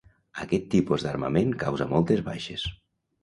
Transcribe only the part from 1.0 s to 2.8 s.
d'armament causa moltes baixes